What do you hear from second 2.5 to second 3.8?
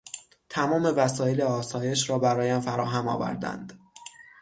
فراهم آوردند.